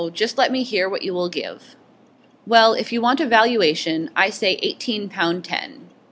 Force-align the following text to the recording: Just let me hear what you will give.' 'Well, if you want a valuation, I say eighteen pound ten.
Just 0.11 0.35
let 0.35 0.51
me 0.51 0.63
hear 0.63 0.89
what 0.89 1.03
you 1.03 1.13
will 1.13 1.29
give.' 1.29 1.75
'Well, 2.47 2.73
if 2.73 2.91
you 2.91 3.01
want 3.03 3.19
a 3.19 3.25
valuation, 3.27 4.09
I 4.15 4.31
say 4.31 4.57
eighteen 4.63 5.09
pound 5.09 5.45
ten. 5.45 5.89